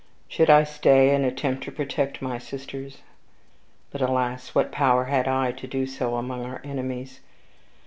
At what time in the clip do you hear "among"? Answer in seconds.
6.15-6.43